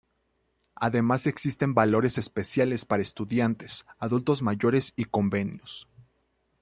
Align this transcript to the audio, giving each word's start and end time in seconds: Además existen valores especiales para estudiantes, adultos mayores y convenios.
Además 0.77 1.27
existen 1.27 1.75
valores 1.75 2.17
especiales 2.17 2.85
para 2.85 3.03
estudiantes, 3.03 3.85
adultos 3.99 4.41
mayores 4.41 4.93
y 4.95 5.05
convenios. 5.05 5.87